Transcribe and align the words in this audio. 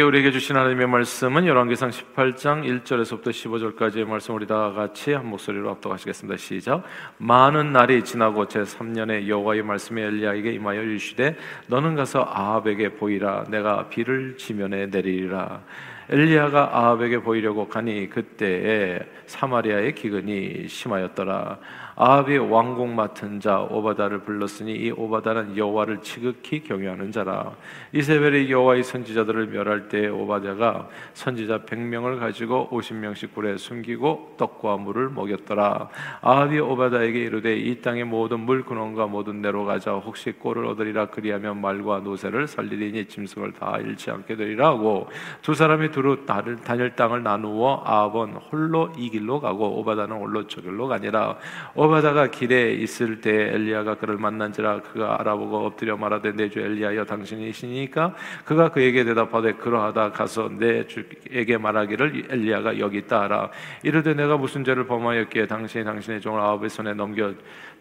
우리에게 0.00 0.30
주신 0.30 0.56
하나님의 0.56 0.86
말씀은 0.86 1.46
열왕기상 1.46 1.90
18장 1.90 2.82
1절에서부터 2.82 3.26
15절까지의 3.26 4.06
말씀 4.06 4.34
우리 4.34 4.46
다 4.46 4.72
같이 4.72 5.12
한 5.12 5.26
목소리로 5.26 5.68
압도하시겠습니다. 5.72 6.38
시작. 6.38 6.82
많은 7.18 7.74
날이 7.74 8.02
지나고 8.02 8.48
제 8.48 8.62
3년에 8.62 9.28
여호와의 9.28 9.62
말씀이 9.62 10.00
엘리야에게 10.00 10.52
임하여 10.54 10.80
이르시되 10.80 11.36
너는 11.66 11.94
가서 11.94 12.26
아합에게 12.26 12.94
보이라 12.94 13.44
내가 13.50 13.90
비를 13.90 14.38
지면에 14.38 14.86
내리리라. 14.86 15.60
엘리야가 16.08 16.70
아합에게 16.72 17.18
보이려고 17.18 17.68
가니 17.68 18.08
그때에 18.08 18.98
사마리아의 19.26 19.94
기근이 19.94 20.68
심하였더라. 20.68 21.58
아합이 22.04 22.36
왕궁 22.36 22.96
맡은 22.96 23.38
자 23.38 23.60
오바다를 23.60 24.22
불렀으니 24.22 24.72
이 24.72 24.90
오바다는 24.90 25.56
여호와를 25.56 26.00
지극히 26.02 26.60
경외하는 26.60 27.12
자라. 27.12 27.52
이세벨이 27.92 28.50
여호와의 28.50 28.82
선지자들을 28.82 29.46
멸할 29.46 29.88
때 29.88 30.08
오바다가 30.08 30.88
선지자 31.14 31.58
100명을 31.58 32.18
가지고 32.18 32.68
50명씩 32.72 33.34
굴에 33.34 33.56
숨기고 33.56 34.34
떡과 34.36 34.78
물을 34.78 35.10
먹였더라. 35.10 35.90
아합이 36.22 36.58
오바다에게 36.58 37.20
이르되 37.20 37.56
이 37.56 37.80
땅의 37.80 38.02
모든 38.02 38.40
물 38.40 38.64
근원과 38.64 39.06
모든 39.06 39.40
내로 39.40 39.64
가자 39.64 39.92
혹시 39.92 40.32
꼴을 40.32 40.66
얻으리라 40.66 41.06
그리하면 41.06 41.60
말과 41.60 42.00
노새를 42.00 42.48
살리리니 42.48 43.06
짐승을 43.06 43.52
다 43.52 43.78
잃지 43.78 44.10
않게 44.10 44.34
되리라 44.34 44.70
하고 44.70 45.06
두 45.40 45.54
사람이 45.54 45.92
두루 45.92 46.26
다닐 46.26 46.96
땅을 46.96 47.22
나누어 47.22 47.84
아합은 47.84 48.32
홀로 48.50 48.92
이 48.96 49.08
길로 49.08 49.38
가고 49.40 49.78
오바다는 49.78 50.16
홀로 50.16 50.48
저 50.48 50.60
길로 50.60 50.88
가니라. 50.88 51.36
오바 51.76 51.91
다가 52.00 52.30
길에 52.30 52.72
있을 52.72 53.20
때 53.20 53.30
엘리야가 53.54 53.96
그를 53.96 54.16
만난지라 54.16 54.80
그가 54.82 55.20
알아보고 55.20 55.66
엎드려 55.66 55.96
말하되 55.96 56.32
내 56.32 56.48
주 56.48 56.60
엘리야여 56.60 57.04
당신이시니까 57.04 58.14
그가 58.44 58.70
그에게 58.70 59.04
대답하되 59.04 59.52
그러하다 59.54 60.12
가서 60.12 60.48
내 60.58 60.86
주에게 60.86 61.58
말하기를 61.58 62.26
엘리야가 62.30 62.78
여기 62.78 62.98
있다 62.98 63.22
하라. 63.22 63.50
이르되 63.82 64.14
내가 64.14 64.36
무슨 64.36 64.64
죄를 64.64 64.86
범하였기에 64.86 65.46
당신이 65.46 65.84
당신의 65.84 66.20
종을 66.20 66.40
아합의 66.40 66.70
손에 66.70 66.94
넘겨 66.94 67.32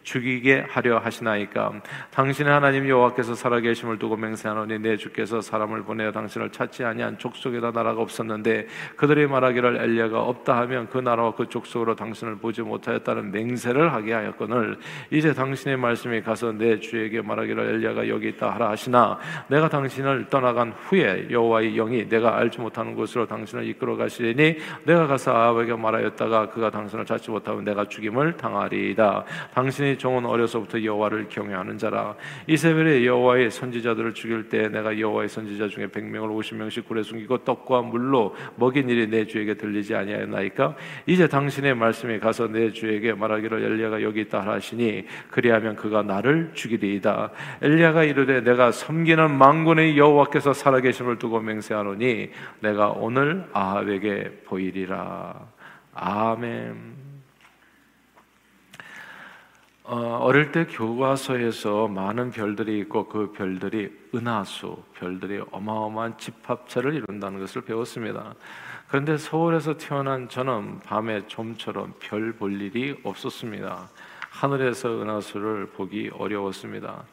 죽이게 0.04 0.66
하려 0.68 1.00
하시나이까? 1.00 1.82
당신의 2.12 2.52
하나님 2.52 2.88
여호와께서 2.88 3.36
살아계심을 3.36 4.00
두고 4.00 4.18
맹세하노니 4.18 4.80
내 4.80 4.98
주께서 4.98 5.42
사람을 5.42 5.84
보내어 5.84 6.12
당신을 6.12 6.52
찾지 6.52 6.84
아니한 6.84 7.18
족속에다 7.18 7.72
나라가 7.72 8.02
없었는데 8.02 8.68
그들이 8.96 9.28
말하기를 9.28 9.78
엘리야가 9.78 10.22
없다 10.22 10.58
하면 10.62 10.90
그 10.90 10.98
나라와 10.98 11.34
그 11.34 11.48
족속으로 11.48 11.96
당신을 11.96 12.38
보지 12.38 12.62
못하였다는 12.62 13.32
맹세를 13.32 13.94
하게 13.94 14.14
하였거늘 14.14 14.78
이제 15.12 15.34
당신의 15.34 15.78
말씀이 15.78 16.22
가서 16.22 16.52
내 16.52 16.80
주에게 16.80 17.22
말하기를 17.22 17.76
엘리야가 17.76 18.08
여기 18.08 18.30
있다 18.30 18.54
하라 18.54 18.70
하시나? 18.70 19.20
내가 19.48 19.70
당신을 19.70 20.28
떠나간 20.30 20.72
후에 20.72 21.28
여호와의 21.30 21.76
영이 21.76 22.10
내가 22.10 22.38
알지 22.38 22.60
못하는 22.60 22.96
곳으로 22.96 23.28
당신을 23.28 23.68
이끌어 23.68 23.96
가시니 23.96 24.58
내가 24.86 25.08
가서 25.08 25.32
아합에게 25.32 25.76
말하였다가 25.76 26.50
그가 26.50 26.70
당신을 26.70 27.06
찾지 27.06 27.32
못하면 27.32 27.64
내가 27.64 27.86
죽임을 27.86 28.38
당하리이다. 28.38 29.26
당신이 29.54 29.91
종은 29.98 30.26
어려서부터 30.26 30.84
여호와를 30.84 31.28
경외하는 31.30 31.78
자라. 31.78 32.16
이세벨이 32.48 33.06
여호와의 33.06 33.52
선지자들을 33.52 34.14
죽일 34.14 34.50
때 34.50 34.68
내가 34.70 34.98
여호와의 35.00 35.30
선지자 35.30 35.68
중에 35.68 35.88
100명을 35.88 36.30
50명씩 36.30 36.88
굴에 36.88 37.04
숨기고 37.04 37.40
떡과 37.40 37.82
물로 37.84 38.36
먹인 38.56 38.90
일이 38.90 39.08
내 39.08 39.26
주에게 39.26 39.56
들리지 39.56 39.96
아니하였나이까? 39.96 40.76
이제 41.06 41.28
당신의 41.28 41.76
말씀에 41.76 42.20
가서 42.20 42.48
내 42.48 42.72
주에게 42.72 43.14
말하기를 43.14 43.64
엘리야가 43.64 44.02
여기 44.02 44.22
있다 44.22 44.42
하시니 44.42 45.06
그리하면 45.30 45.76
그가 45.76 46.04
나를 46.04 46.52
죽이리이다. 46.54 47.32
엘리야가 47.62 48.04
이르되 48.04 48.42
내가 48.42 48.72
섬기는 48.72 49.38
망군의 49.38 49.98
여호와께서 49.98 50.54
살아계심을 50.54 51.20
두고 51.20 51.40
맹세하노니 51.40 52.30
내가 52.62 52.90
오늘 52.90 53.46
아합에게 53.54 54.42
보이리라. 54.46 55.36
아멘. 55.94 57.01
어, 59.84 60.20
어릴 60.22 60.52
때 60.52 60.66
교과서에서 60.68 61.88
많은 61.88 62.30
별들이 62.32 62.80
있고 62.82 63.08
그 63.08 63.32
별들이 63.32 63.92
은하수, 64.14 64.78
별들이 64.94 65.42
어마어마한 65.52 66.18
집합체를 66.20 66.94
이룬다는 66.94 67.40
것을 67.40 67.64
배웠습니다. 67.64 68.36
그런데 68.88 69.18
서울에서 69.18 69.78
태어난 69.78 70.30
저는 70.30 70.80
밤에 70.82 71.26
좀처럼 71.28 71.94
별 72.00 72.34
볼 72.34 72.62
일이 72.62 72.96
없었습니다. 73.04 73.90
하늘에서 74.30 75.02
은하수를 75.02 75.68
보기 75.68 76.12
어려웠습니다. 76.14 77.04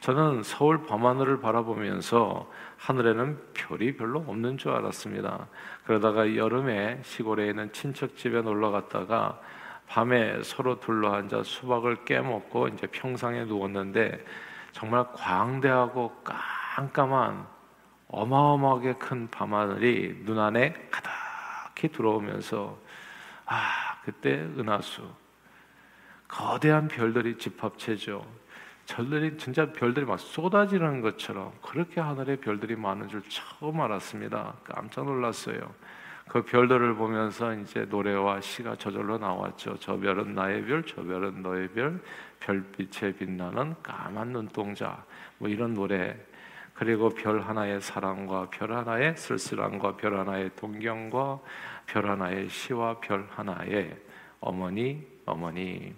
저는 0.00 0.42
서울 0.42 0.84
밤하늘을 0.86 1.40
바라보면서 1.40 2.50
하늘에는 2.78 3.38
별이 3.54 3.96
별로 3.96 4.20
없는 4.26 4.58
줄 4.58 4.72
알았습니다. 4.72 5.46
그러다가 5.84 6.34
여름에 6.34 7.00
시골에 7.04 7.48
있는 7.50 7.70
친척 7.72 8.16
집에 8.16 8.40
놀러 8.42 8.70
갔다가 8.70 9.40
밤에 9.86 10.42
서로 10.42 10.80
둘러앉아 10.80 11.42
수박을 11.42 12.04
깨먹고 12.04 12.68
이제 12.68 12.86
평상에 12.86 13.44
누웠는데 13.44 14.24
정말 14.72 15.06
광대하고 15.12 16.22
깜깜한 16.24 17.46
어마어마하게 18.08 18.94
큰 18.94 19.28
밤하늘이 19.30 20.24
눈 20.24 20.38
안에 20.38 20.74
가득히 20.90 21.88
들어오면서 21.88 22.78
아 23.46 24.00
그때 24.04 24.32
은하수 24.32 25.08
거대한 26.28 26.88
별들이 26.88 27.38
집합체죠. 27.38 28.26
절들이 28.86 29.38
진짜 29.38 29.72
별들이 29.72 30.04
막 30.04 30.18
쏟아지는 30.18 31.00
것처럼 31.00 31.52
그렇게 31.62 32.00
하늘에 32.00 32.36
별들이 32.36 32.76
많은 32.76 33.08
줄 33.08 33.22
처음 33.28 33.80
알았습니다. 33.80 34.54
깜짝 34.64 35.06
놀랐어요. 35.06 35.74
그 36.28 36.42
별들을 36.42 36.94
보면서 36.94 37.54
이제 37.54 37.86
노래와 37.88 38.40
시가 38.40 38.76
저절로 38.76 39.18
나왔죠. 39.18 39.76
저 39.78 39.98
별은 39.98 40.34
나의 40.34 40.64
별, 40.64 40.84
저 40.84 41.02
별은 41.02 41.42
너의 41.42 41.68
별, 41.68 42.00
별빛에 42.40 43.12
빛나는 43.12 43.74
까만 43.82 44.28
눈동자. 44.28 45.04
뭐 45.38 45.48
이런 45.48 45.74
노래. 45.74 46.16
그리고 46.72 47.08
별 47.10 47.40
하나의 47.40 47.80
사랑과 47.80 48.48
별 48.50 48.72
하나의 48.72 49.16
쓸쓸함과 49.16 49.96
별 49.96 50.18
하나의 50.18 50.50
동경과 50.56 51.40
별 51.86 52.10
하나의 52.10 52.48
시와 52.48 52.98
별 53.00 53.28
하나의 53.30 53.96
어머니, 54.40 55.06
어머니. 55.24 55.94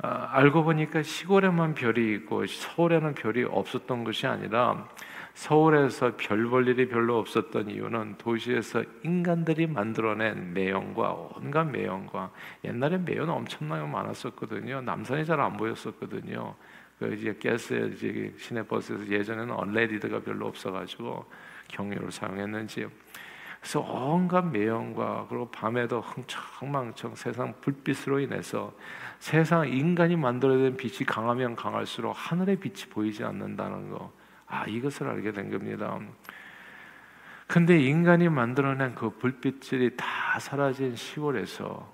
아, 0.00 0.28
알고 0.32 0.62
보니까 0.62 1.02
시골에만 1.02 1.74
별이 1.74 2.14
있고 2.14 2.46
서울에는 2.46 3.14
별이 3.14 3.42
없었던 3.44 4.04
것이 4.04 4.28
아니라 4.28 4.86
서울에서 5.38 6.16
별 6.16 6.50
볼 6.50 6.66
일이 6.66 6.88
별로 6.88 7.16
없었던 7.20 7.70
이유는 7.70 8.16
도시에서 8.18 8.82
인간들이 9.04 9.68
만들어낸 9.68 10.52
매연과 10.52 11.12
온갖 11.36 11.62
매연과 11.62 12.32
옛날에 12.64 12.98
매연 12.98 13.28
엄청나게 13.30 13.86
많았었거든요. 13.86 14.80
남산이 14.80 15.24
잘 15.24 15.38
안 15.38 15.56
보였었거든요. 15.56 16.56
그 16.98 17.14
이제 17.14 17.38
가스 17.40 17.92
이제 17.94 18.34
시내버스에서 18.36 19.06
예전에는 19.06 19.54
언레디드가 19.54 20.22
별로 20.22 20.48
없어가지고 20.48 21.24
경유를 21.68 22.10
사용했는지 22.10 22.88
그래서 23.60 23.80
온갖 23.80 24.44
매연과 24.44 25.26
그리고 25.28 25.48
밤에도 25.52 26.00
흥청망청 26.00 27.14
세상 27.14 27.54
불빛으로 27.60 28.18
인해서 28.18 28.72
세상 29.20 29.68
인간이 29.68 30.16
만들어낸 30.16 30.76
빛이 30.76 31.06
강하면 31.06 31.54
강할수록 31.54 32.12
하늘의 32.16 32.56
빛이 32.56 32.90
보이지 32.90 33.22
않는다는 33.22 33.90
거. 33.90 34.17
아, 34.48 34.64
이것을 34.66 35.08
알게 35.08 35.32
된 35.32 35.50
겁니다. 35.50 35.98
근데 37.46 37.78
인간이 37.80 38.28
만들어낸 38.28 38.94
그 38.94 39.10
불빛들이 39.10 39.96
다 39.96 40.38
사라진 40.38 40.94
시골에서 40.96 41.90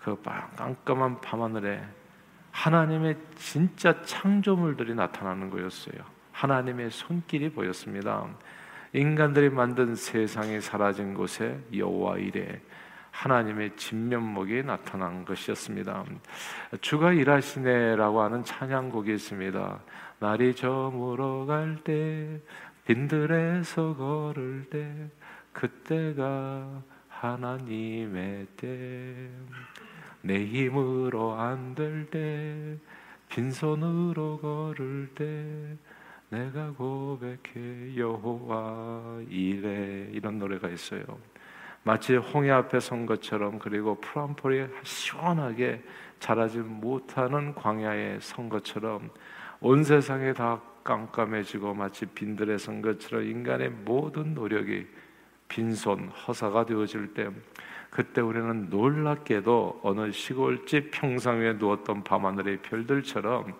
그 0.00 0.20
깜깜한 0.56 1.20
밤하늘에 1.20 1.84
하나님의 2.50 3.16
진짜 3.36 4.02
창조물들이 4.02 4.94
나타나는 4.94 5.50
거였어요. 5.50 6.02
하나님의 6.32 6.90
손길이 6.90 7.50
보였습니다. 7.50 8.26
인간들이 8.92 9.50
만든 9.50 9.94
세상이 9.94 10.60
사라진 10.60 11.14
곳에 11.14 11.58
여호와 11.74 12.18
이래 12.18 12.60
하나님의 13.10 13.76
진면목이 13.76 14.62
나타난 14.62 15.24
것이었습니다. 15.24 16.04
주가 16.80 17.12
일하시네라고 17.12 18.22
하는 18.22 18.44
찬양곡이 18.44 19.12
있습니다. 19.12 19.78
날이 20.20 20.54
저물어 20.54 21.46
갈 21.46 21.78
때 21.84 22.40
빈들에서 22.86 23.94
걸을 23.96 24.66
때 24.70 25.10
그때가 25.52 26.82
하나님의 27.08 28.46
때 28.56 29.30
내 30.22 30.44
힘으로 30.44 31.34
안 31.34 31.74
될 31.74 32.08
때 32.10 32.76
빈손으로 33.28 34.38
걸을 34.38 35.10
때 35.14 35.76
내가 36.30 36.70
고백해 36.72 37.96
여호와 37.96 39.22
이래 39.28 40.08
이런 40.12 40.38
노래가 40.38 40.68
있어요. 40.68 41.02
마치 41.84 42.16
홍해 42.16 42.50
앞에 42.50 42.80
선 42.80 43.06
것처럼 43.06 43.58
그리고 43.58 43.94
프란폴이 44.00 44.66
시원하게 44.82 45.82
자라지 46.18 46.58
못하는 46.58 47.54
광야에 47.54 48.18
선 48.20 48.48
것처럼 48.48 49.10
온 49.60 49.82
세상에 49.82 50.32
다 50.32 50.60
깜깜해지고 50.84 51.74
마치 51.74 52.06
빈들에 52.06 52.58
선 52.58 52.80
것처럼 52.80 53.24
인간의 53.24 53.70
모든 53.70 54.34
노력이 54.34 54.86
빈손 55.48 56.08
허사가 56.08 56.64
되어질 56.64 57.14
때 57.14 57.28
그때 57.90 58.20
우리는 58.20 58.68
놀랍게도 58.70 59.80
어느 59.82 60.12
시골집 60.12 60.90
평상 60.92 61.40
위에 61.40 61.54
누웠던 61.54 62.04
밤하늘의 62.04 62.58
별들처럼 62.58 63.54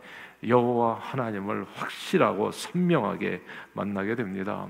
여호와 0.46 0.98
하나님을 1.00 1.66
확실하고 1.74 2.52
선명하게 2.52 3.42
만나게 3.72 4.14
됩니다. 4.14 4.68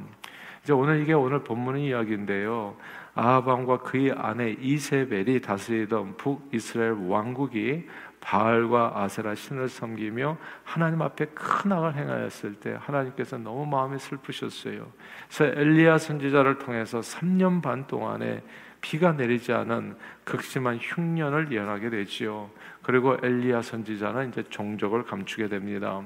이제 0.62 0.72
오늘 0.72 1.02
이게 1.02 1.12
오늘 1.12 1.44
본문의 1.44 1.88
이야기인데요. 1.88 2.76
아합과 3.14 3.78
그의 3.78 4.12
아내 4.12 4.52
이세벨이 4.60 5.40
다스리던 5.40 6.16
북 6.16 6.48
이스라엘 6.52 6.92
왕국이 6.92 7.84
바알과 8.20 8.92
아세라 8.96 9.34
신을 9.34 9.68
섬기며 9.68 10.36
하나님 10.64 11.02
앞에 11.02 11.26
큰 11.34 11.72
악을 11.72 11.94
행하였을 11.94 12.54
때 12.54 12.76
하나님께서 12.78 13.38
너무 13.38 13.66
마음이 13.66 13.98
슬프셨어요. 13.98 14.86
그래서 15.28 15.44
엘리야 15.60 15.98
선지자를 15.98 16.58
통해서 16.58 17.00
3년 17.00 17.62
반 17.62 17.86
동안에 17.86 18.42
비가 18.80 19.12
내리지 19.12 19.52
않은 19.52 19.96
극심한 20.24 20.78
흉년을 20.80 21.50
예언하게 21.52 21.90
되지요. 21.90 22.50
그리고 22.82 23.16
엘리야 23.22 23.62
선지자는 23.62 24.28
이제 24.28 24.42
종족을 24.44 25.04
감추게 25.04 25.48
됩니다. 25.48 26.02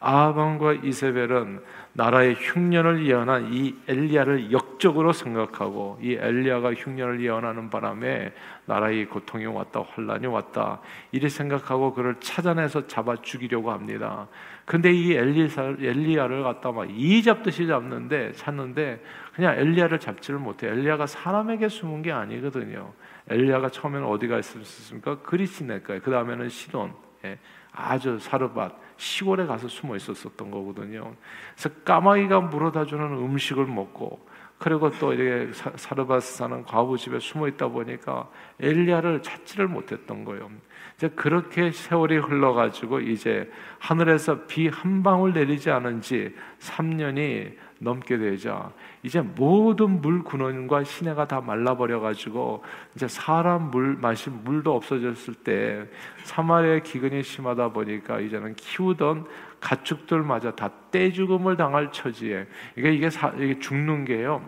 아합과 0.00 0.74
이세벨은 0.74 1.60
나라의 1.94 2.34
흉년을 2.34 3.06
예언한 3.06 3.52
이 3.52 3.74
엘리야를 3.88 4.52
역적으로 4.52 5.12
생각하고 5.12 5.98
이 6.02 6.12
엘리야가 6.12 6.74
흉년을 6.74 7.22
예언하는 7.22 7.70
바람에 7.70 8.32
나라의 8.66 9.06
고통이 9.06 9.46
왔다 9.46 9.82
환란이 9.82 10.26
왔다 10.26 10.80
이리 11.12 11.30
생각하고 11.30 11.94
그를 11.94 12.16
찾아내서 12.20 12.86
잡아 12.86 13.16
죽이려고 13.16 13.70
합니다. 13.70 14.28
근데 14.66 14.92
이 14.92 15.14
엘리사, 15.14 15.76
엘리야를 15.80 16.42
갖다 16.42 16.72
막 16.72 16.86
이 16.90 17.22
잡듯이 17.22 17.66
잡는데 17.66 18.32
찾는데 18.32 19.02
그냥 19.34 19.56
엘리야를 19.58 20.00
잡지를 20.00 20.38
못해. 20.40 20.68
엘리야가 20.68 21.06
사람에게 21.06 21.68
숨은 21.68 22.02
게 22.02 22.12
아니거든요. 22.12 22.92
엘리야가 23.28 23.70
처음에는 23.70 24.06
어디가 24.06 24.38
있었습니까? 24.38 25.20
그리스네가에 25.20 26.00
그 26.00 26.10
다음에는 26.10 26.48
시돈, 26.48 26.92
예, 27.24 27.38
아주 27.72 28.18
사르밧 28.18 28.85
시골에 28.96 29.46
가서 29.46 29.68
숨어 29.68 29.96
있었었던 29.96 30.50
거거든요. 30.50 31.14
그래서 31.54 31.68
까마귀가 31.84 32.40
물어다 32.40 32.84
주는 32.84 33.04
음식을 33.04 33.66
먹고 33.66 34.26
그리고 34.58 34.90
또 34.98 35.12
이렇게 35.12 35.52
사르바스 35.52 36.38
사는 36.38 36.62
과부 36.64 36.96
집에 36.96 37.18
숨어 37.18 37.46
있다 37.48 37.68
보니까 37.68 38.28
엘리야를 38.58 39.22
찾지를 39.22 39.68
못했던 39.68 40.24
거예요. 40.24 40.50
이제 40.96 41.08
그렇게 41.10 41.70
세월이 41.70 42.16
흘러가지고 42.16 43.00
이제 43.00 43.50
하늘에서 43.78 44.46
비 44.46 44.68
한 44.68 45.02
방울 45.02 45.34
내리지 45.34 45.70
않은 45.70 46.00
지 46.00 46.34
3년이 46.60 47.54
넘게 47.78 48.16
되자 48.18 48.70
이제 49.02 49.20
모든 49.20 50.00
물 50.00 50.22
근원과 50.24 50.84
시내가 50.84 51.28
다 51.28 51.40
말라버려 51.40 52.00
가지고 52.00 52.64
이제 52.94 53.06
사람 53.06 53.70
물 53.70 53.96
마신 53.96 54.42
물도 54.44 54.74
없어졌을 54.74 55.34
때 55.34 55.86
사마리아의 56.24 56.82
기근이 56.82 57.22
심하다 57.22 57.72
보니까 57.72 58.20
이제는 58.20 58.54
키우던 58.54 59.26
가축들마저 59.60 60.52
다 60.52 60.70
떼죽음을 60.90 61.56
당할 61.56 61.92
처지에 61.92 62.46
이게 62.76 62.92
이게, 62.92 63.10
사, 63.10 63.32
이게 63.36 63.58
죽는 63.58 64.04
게요. 64.04 64.42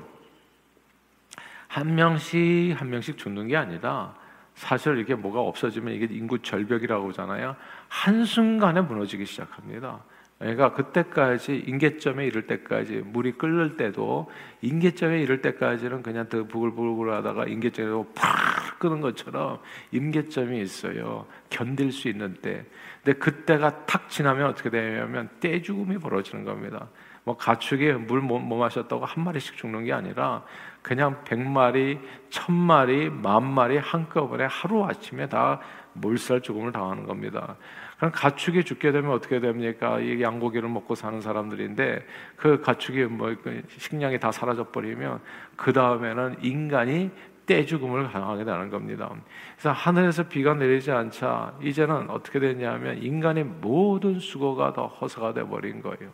한 1.66 1.94
명씩 1.94 2.80
한 2.80 2.88
명씩 2.90 3.18
죽는 3.18 3.48
게 3.48 3.56
아니라 3.56 4.14
사실 4.54 4.98
이게 4.98 5.14
뭐가 5.14 5.40
없어지면 5.40 5.94
이게 5.94 6.08
인구 6.10 6.40
절벽이라고 6.40 7.10
하잖아요. 7.10 7.54
한 7.88 8.24
순간에 8.24 8.80
무너지기 8.80 9.24
시작합니다. 9.24 10.00
그러니까 10.38 10.72
그때까지 10.72 11.64
인계점에 11.66 12.26
이를 12.26 12.46
때까지 12.46 13.02
물이 13.04 13.32
끓는 13.32 13.76
때도 13.76 14.30
인계점에 14.62 15.20
이를 15.20 15.42
때까지는 15.42 16.02
그냥 16.02 16.28
더 16.28 16.44
부글부글 16.44 17.12
하다가 17.12 17.46
인계점에 17.46 18.04
팍 18.14 18.78
끄는 18.78 19.00
것처럼 19.00 19.58
임계점이 19.90 20.60
있어요. 20.60 21.26
견딜 21.50 21.90
수 21.90 22.08
있는 22.08 22.34
때. 22.34 22.64
근데 23.02 23.18
그때가 23.18 23.86
탁 23.86 24.08
지나면 24.08 24.46
어떻게 24.46 24.70
되냐면 24.70 25.28
떼죽음이 25.40 25.98
벌어지는 25.98 26.44
겁니다. 26.44 26.88
뭐 27.28 27.36
가축이 27.36 27.92
물못 27.92 28.40
못 28.40 28.56
마셨다고 28.56 29.04
한 29.04 29.22
마리씩 29.22 29.58
죽는 29.58 29.84
게 29.84 29.92
아니라 29.92 30.44
그냥 30.80 31.24
백 31.24 31.38
마리, 31.38 32.00
천 32.30 32.54
마리, 32.54 33.10
만 33.10 33.44
마리 33.44 33.76
한꺼번에 33.76 34.46
하루 34.46 34.82
아침에 34.86 35.28
다 35.28 35.60
몰살 35.92 36.40
죽음을 36.40 36.72
당하는 36.72 37.04
겁니다. 37.04 37.56
그럼 37.98 38.12
가축이 38.12 38.64
죽게 38.64 38.92
되면 38.92 39.10
어떻게 39.10 39.40
됩니까? 39.40 40.00
이 40.00 40.22
양고기를 40.22 40.70
먹고 40.70 40.94
사는 40.94 41.20
사람들인데 41.20 42.06
그 42.36 42.62
가축이 42.62 43.04
뭐그 43.04 43.64
식량이 43.76 44.18
다 44.20 44.32
사라져 44.32 44.64
버리면 44.70 45.20
그 45.54 45.74
다음에는 45.74 46.36
인간이 46.40 47.10
떼죽음을 47.44 48.10
당하게 48.10 48.44
되는 48.46 48.70
겁니다. 48.70 49.10
그래서 49.52 49.72
하늘에서 49.72 50.22
비가 50.22 50.54
내리지 50.54 50.92
않자 50.92 51.58
이제는 51.60 52.08
어떻게 52.08 52.40
됐냐면 52.40 53.02
인간의 53.02 53.44
모든 53.44 54.18
수고가 54.18 54.72
다 54.72 54.84
허사가 54.84 55.34
돼 55.34 55.46
버린 55.46 55.82
거예요. 55.82 56.10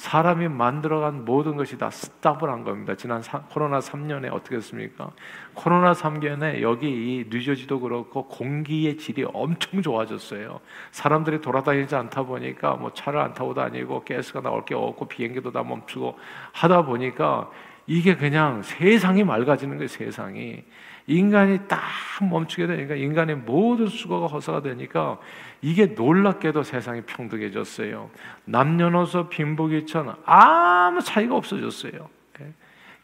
사람이 0.00 0.48
만들어간 0.48 1.26
모든 1.26 1.56
것이 1.56 1.76
다 1.76 1.90
스탑을 1.90 2.48
한 2.48 2.64
겁니다. 2.64 2.94
지난 2.96 3.20
사, 3.20 3.42
코로나 3.42 3.80
3년에 3.80 4.32
어떻게 4.32 4.56
했습니까? 4.56 5.10
코로나 5.52 5.92
3년에 5.92 6.62
여기 6.62 6.88
이 6.88 7.26
뉴저지도 7.28 7.80
그렇고 7.80 8.26
공기의 8.26 8.96
질이 8.96 9.26
엄청 9.34 9.82
좋아졌어요. 9.82 10.60
사람들이 10.90 11.42
돌아다니지 11.42 11.94
않다 11.94 12.22
보니까 12.22 12.76
뭐 12.76 12.94
차를 12.94 13.20
안 13.20 13.34
타고 13.34 13.52
다니고 13.52 14.06
가스가 14.08 14.40
나올 14.40 14.64
게 14.64 14.74
없고 14.74 15.06
비행기도 15.06 15.52
다 15.52 15.62
멈추고 15.62 16.18
하다 16.52 16.86
보니까 16.86 17.50
이게 17.90 18.14
그냥 18.14 18.62
세상이 18.62 19.24
맑아지는 19.24 19.76
거예요, 19.78 19.88
세상이. 19.88 20.62
인간이 21.08 21.58
딱 21.66 21.80
멈추게 22.22 22.68
되니까 22.68 22.94
인간의 22.94 23.34
모든 23.38 23.88
수고가 23.88 24.28
허사가 24.28 24.62
되니까 24.62 25.18
이게 25.60 25.86
놀랍게도 25.86 26.62
세상이 26.62 27.00
평등해졌어요. 27.00 28.08
남녀노소 28.44 29.28
빈부귀천 29.28 30.14
아무 30.24 31.00
차이가 31.00 31.34
없어졌어요. 31.34 32.08
예. 32.42 32.52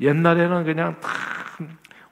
옛날에는 0.01 0.63
그냥 0.63 1.01
다 1.01 1.09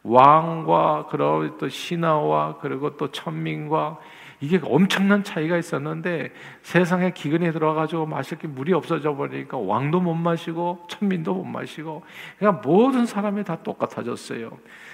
왕과 0.03 1.06
그리고 1.11 1.56
또 1.59 1.69
신하와 1.69 2.59
그리고 2.59 2.97
또 2.97 3.12
천민과 3.12 4.00
이게 4.44 4.61
엄청난 4.62 5.25
차이가 5.25 5.56
있었는데 5.56 6.31
세상에 6.61 7.12
기근이 7.12 7.50
들어가지고 7.50 8.05
마실 8.05 8.38
게 8.38 8.46
물이 8.46 8.75
없어져 8.75 9.17
버리니까 9.17 9.56
왕도 9.56 10.00
못 10.00 10.12
마시고 10.14 10.85
천민도 10.88 11.32
못 11.32 11.44
마시고 11.44 12.02
그러니까 12.38 12.61
모든 12.62 13.06
사람이 13.06 13.43
다 13.44 13.56
똑같아졌어요. 13.62 14.50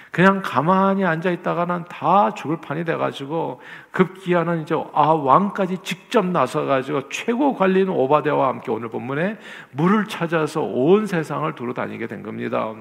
그냥 0.09 0.41
가만히 0.41 1.03
앉아 1.03 1.31
있다가는 1.31 1.85
다 1.89 2.33
죽을 2.33 2.61
판이 2.61 2.85
돼가지고 2.85 3.61
급기야는 3.91 4.61
이제 4.61 4.75
아 4.93 5.07
왕까지 5.07 5.79
직접 5.83 6.25
나서가지고 6.25 7.09
최고 7.09 7.53
관리인 7.53 7.89
오바데와 7.89 8.47
함께 8.47 8.71
오늘 8.71 8.89
본문에 8.89 9.37
물을 9.71 10.05
찾아서 10.05 10.61
온 10.61 11.05
세상을 11.07 11.53
두루 11.55 11.73
다니게 11.73 12.07
된 12.07 12.23
겁니다. 12.23 12.73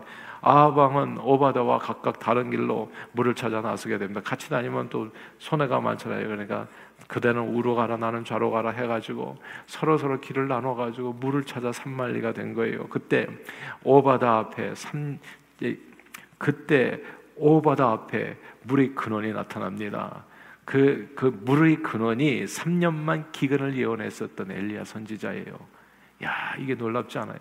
아방은 0.43 1.19
오바다와 1.19 1.79
각각 1.79 2.19
다른 2.19 2.51
길로 2.51 2.91
물을 3.13 3.35
찾아 3.35 3.61
나서게 3.61 3.99
됩니다. 3.99 4.21
같이 4.25 4.49
다니면 4.49 4.89
또 4.89 5.11
손해가 5.39 5.81
많잖아요. 5.81 6.27
그러니까 6.27 6.67
그대는 7.09 7.55
우로 7.55 7.75
가라 7.75 7.97
나는 7.97 8.25
좌로 8.25 8.51
가라 8.51 8.71
해가지고 8.71 9.37
서로 9.67 9.99
서로 9.99 10.21
길을 10.21 10.49
나눠가지고 10.49 11.15
물을 11.15 11.45
찾아 11.45 11.73
산만리가 11.73 12.33
된 12.33 12.55
거예요. 12.55 12.87
그때 12.89 13.27
오바다 13.85 14.39
앞에 14.39 14.75
삼 14.75 15.19
그때 16.39 17.01
오바다 17.37 17.91
앞에 17.91 18.37
물의 18.63 18.95
근원이 18.95 19.33
나타납니다. 19.33 20.25
그, 20.65 21.13
그 21.17 21.27
물의 21.45 21.83
근원이 21.83 22.45
3년만 22.45 23.33
기근을 23.33 23.77
예언했었던 23.77 24.51
엘리야 24.51 24.85
선지자예요. 24.85 25.53
야, 26.23 26.55
이게 26.59 26.75
놀랍지 26.75 27.19
않아요? 27.19 27.39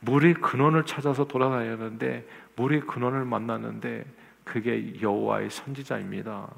물의 0.00 0.34
근원을 0.34 0.86
찾아서 0.86 1.26
돌아다녔는데 1.26 2.26
물의 2.56 2.80
근원을 2.82 3.24
만났는데 3.24 4.04
그게 4.44 5.00
여호와의 5.00 5.50
선지자입니다. 5.50 6.48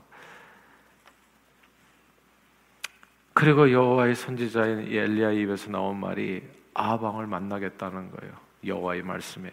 그리고 3.34 3.70
여호와의 3.70 4.14
선지자인 4.14 4.92
엘리야 4.92 5.32
입에서 5.32 5.70
나온 5.70 5.98
말이 5.98 6.42
아방을 6.74 7.26
만나겠다는 7.26 8.10
거예요. 8.10 8.34
여호와의 8.64 9.02
말씀에. 9.02 9.50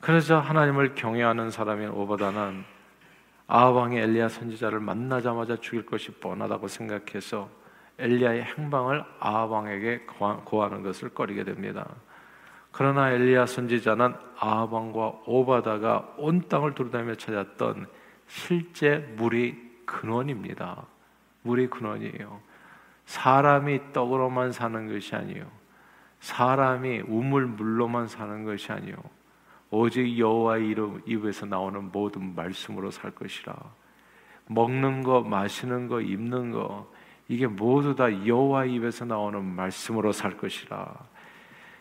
그래서 0.00 0.38
하나님을 0.38 0.94
경외하는 0.94 1.50
사람인 1.50 1.88
오바다는 1.88 2.64
아방이 3.48 3.98
엘리야 3.98 4.28
선지자를 4.28 4.78
만나자마자 4.78 5.56
죽일 5.56 5.84
것이 5.86 6.12
뻔하다고 6.12 6.68
생각해서 6.68 7.50
엘리야의 7.98 8.44
행방을 8.44 9.04
아방에게 9.18 10.06
고하는 10.44 10.82
것을 10.82 11.08
꺼리게 11.08 11.44
됩니다. 11.44 11.88
그러나 12.78 13.10
엘리야 13.10 13.46
선지자는 13.46 14.14
아방과 14.38 15.22
오바다가 15.26 16.14
온 16.16 16.46
땅을 16.48 16.76
돌아다니며 16.76 17.16
찾았던 17.16 17.88
실제 18.28 18.98
물이 19.16 19.82
근원입니다. 19.84 20.86
물이 21.42 21.70
근원이에요. 21.70 22.40
사람이 23.04 23.92
떡으로만 23.92 24.52
사는 24.52 24.86
것이 24.86 25.16
아니에요. 25.16 25.44
사람이 26.20 27.02
우물 27.08 27.46
물로만 27.46 28.06
사는 28.06 28.44
것이 28.44 28.70
아니요 28.70 28.94
오직 29.70 30.16
여호와 30.16 30.58
이름 30.58 31.02
입에서 31.04 31.46
나오는 31.46 31.90
모든 31.90 32.36
말씀으로 32.36 32.92
살 32.92 33.10
것이라. 33.10 33.56
먹는 34.46 35.02
거, 35.02 35.22
마시는 35.22 35.88
거, 35.88 36.00
입는 36.00 36.52
거 36.52 36.88
이게 37.26 37.48
모두 37.48 37.96
다 37.96 38.24
여호와 38.24 38.66
입에서 38.66 39.04
나오는 39.04 39.44
말씀으로 39.44 40.12
살 40.12 40.36
것이라. 40.36 41.17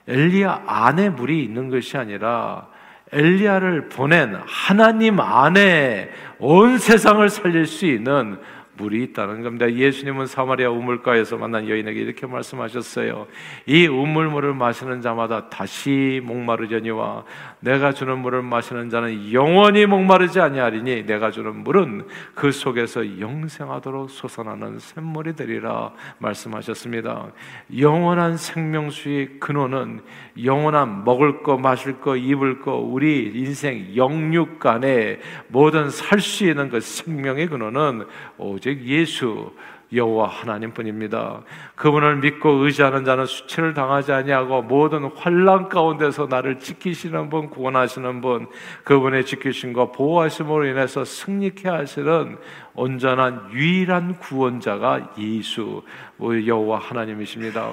엘리야 0.08 0.64
안에 0.66 1.10
물이 1.10 1.44
있는 1.44 1.70
것이 1.70 1.98
아니라 1.98 2.68
엘리야를 3.12 3.90
보낸 3.90 4.38
하나님 4.46 5.20
안에 5.20 6.10
온 6.40 6.78
세상을 6.78 7.28
살릴 7.30 7.66
수 7.66 7.86
있는 7.86 8.40
물이 8.78 9.04
있다는 9.06 9.42
겁니다. 9.42 9.72
예수님은 9.72 10.28
사마리아 10.28 10.70
우물가에서 10.70 11.38
만난 11.38 11.68
여인에게 11.68 12.00
이렇게 12.00 12.28
말씀하셨어요. 12.28 13.28
이 13.66 13.88
우물물을 13.88 14.54
마시는 14.54 15.02
자마다 15.02 15.50
다시 15.50 16.22
목마르려니와 16.24 17.24
내가 17.60 17.92
주는 17.92 18.20
물을 18.20 18.44
마시는 18.44 18.90
자는 18.90 19.34
영원히 19.34 19.86
목마르지 19.86 20.40
아니하리니 20.40 21.06
내가 21.06 21.32
주는 21.32 21.64
물은 21.64 22.08
그 22.36 22.52
속에서 22.52 23.20
영생하도록 23.20 24.10
솟아나는 24.10 24.78
샘물이 24.78 25.36
되리라 25.36 25.92
말씀하셨습니다. 26.20 27.32
영원한 27.80 28.38
생명수의 28.38 29.40
근원은 29.40 30.02
영원한 30.44 31.04
먹을 31.04 31.42
거 31.42 31.58
마실 31.58 32.00
거 32.00 32.16
입을 32.16 32.60
거 32.60 32.76
우리 32.76 33.32
인생 33.34 33.96
영육 33.96 34.60
간에 34.60 35.20
모든 35.48 35.90
살 35.90 36.28
수 36.28 36.46
있는 36.46 36.70
그 36.70 36.80
생명의 36.80 37.48
근원은 37.48 38.06
오직 38.38 38.67
예수 38.76 39.52
여호와 39.94 40.28
하나님뿐입니다. 40.28 41.42
그분을 41.76 42.18
믿고 42.18 42.50
의지하는 42.66 43.06
자는 43.06 43.26
수치를 43.26 43.74
당하지 43.74 44.12
아니하고 44.12 44.62
모든 44.64 45.06
환란 45.16 45.70
가운데서 45.70 46.28
나를 46.28 46.60
지키시는 46.60 47.30
분, 47.30 47.50
구원하시는 47.50 48.22
분, 48.22 48.48
그분의 48.84 49.26
지키심과 49.26 49.92
보호하심으로 49.94 50.66
인해서 50.66 51.06
승리케 51.06 51.70
하시는 51.70 52.38
온전한 52.74 53.50
유일한 53.54 54.18
구원자가 54.20 55.14
예수 55.18 55.84
여호와 56.20 56.80
하나님이십니다. 56.80 57.72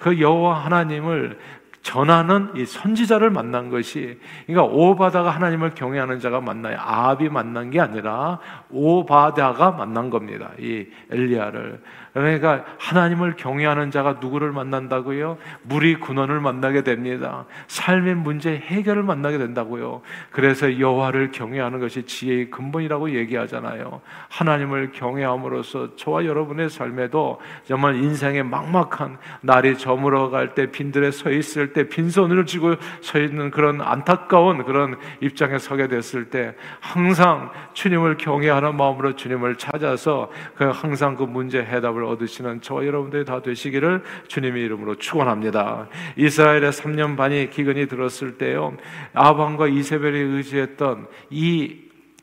그 0.00 0.20
여호와 0.20 0.64
하나님을 0.64 1.38
전하는 1.82 2.50
이 2.56 2.64
선지자를 2.64 3.30
만난 3.30 3.68
것이 3.68 4.18
그러니까 4.46 4.72
오바다가 4.72 5.30
하나님을 5.30 5.70
경외하는 5.74 6.20
자가 6.20 6.40
만나요. 6.40 6.78
아합이 6.78 7.28
만난 7.28 7.70
게 7.70 7.80
아니라 7.80 8.38
오바다가 8.70 9.72
만난 9.72 10.08
겁니다. 10.08 10.50
이 10.58 10.86
엘리야를 11.10 11.82
그러니까 12.12 12.64
하나님을 12.78 13.36
경외하는 13.36 13.90
자가 13.90 14.18
누구를 14.20 14.52
만난다고요? 14.52 15.38
물이 15.62 16.00
근원을 16.00 16.40
만나게 16.40 16.82
됩니다. 16.82 17.46
삶의 17.66 18.16
문제 18.16 18.56
해결을 18.56 19.02
만나게 19.02 19.38
된다고요. 19.38 20.02
그래서 20.30 20.78
여호와를 20.78 21.32
경외하는 21.32 21.80
것이 21.80 22.04
지혜의 22.04 22.50
근본이라고 22.50 23.14
얘기하잖아요. 23.14 24.00
하나님을 24.28 24.92
경외함으로써 24.92 25.96
저와 25.96 26.24
여러분의 26.24 26.70
삶에도 26.70 27.40
정말 27.64 27.96
인생의 27.96 28.44
막막한 28.44 29.18
날이 29.40 29.76
저물어 29.76 30.30
갈 30.30 30.52
때 30.54 30.70
빈들에 30.70 31.10
서 31.10 31.30
있을 31.30 31.72
때 31.72 31.88
빈손을 31.88 32.46
쥐고 32.46 32.76
서 33.00 33.18
있는 33.18 33.50
그런 33.50 33.80
안타까운 33.80 34.64
그런 34.64 34.96
입장에 35.20 35.58
서게 35.58 35.88
됐을 35.88 36.30
때 36.30 36.54
항상 36.80 37.50
주님을 37.72 38.16
경외하는 38.18 38.76
마음으로 38.76 39.16
주님을 39.16 39.56
찾아서 39.56 40.30
그 40.54 40.64
항상 40.64 41.16
그 41.16 41.24
문제 41.24 41.58
해답을 41.58 42.01
응답을 42.02 42.04
얻으시는 42.04 42.60
저와 42.60 42.84
여러분들이 42.86 43.24
다 43.24 43.40
되시기를 43.40 44.02
주님의 44.26 44.62
이름으로 44.64 44.96
축원합니다. 44.96 45.88
이스라엘의 46.16 46.72
3년 46.72 47.16
반이 47.16 47.50
기근이 47.50 47.86
들었을 47.86 48.38
때요. 48.38 48.76
아방과 49.14 49.68
이세벨이 49.68 50.18
의지했던 50.18 51.06
이 51.30 51.76